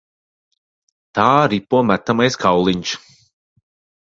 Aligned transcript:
Tā 1.19 1.25
ripo 1.53 1.83
metamais 1.91 2.39
kauliņš. 2.45 2.97